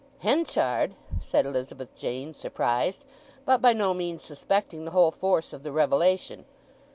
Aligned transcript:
"Henchard!" 0.21 0.95
said 1.19 1.45
Elizabeth 1.45 1.93
Jane, 1.93 2.33
surprised, 2.33 3.05
but 3.45 3.61
by 3.61 3.71
no 3.71 3.93
means 3.93 4.23
suspecting 4.23 4.83
the 4.83 4.89
whole 4.97 5.11
force 5.11 5.53
of 5.53 5.61
the 5.61 5.71
revelation. 5.71 6.45